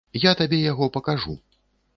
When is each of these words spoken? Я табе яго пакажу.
Я 0.21 0.31
табе 0.39 0.59
яго 0.71 0.89
пакажу. 0.97 1.37